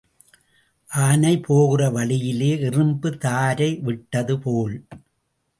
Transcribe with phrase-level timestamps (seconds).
[0.89, 4.75] ஆனை போகிற வழியிலே எறும்பு தாரை விட்டது போல்.